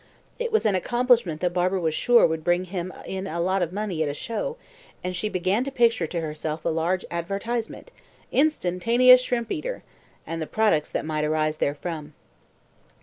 [0.39, 3.71] It was an accomplishment that Barbara was sure would bring him in a lot of
[3.71, 4.57] money at a show,
[5.03, 7.91] and she began to picture to herself a large advertisement,
[8.31, 9.83] "Instantaneous Shrimp eater,"
[10.25, 12.13] and the products that might arise therefrom.